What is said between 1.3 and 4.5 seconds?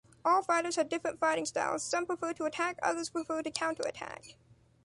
styles, some prefer to attack, others prefer to counterattack.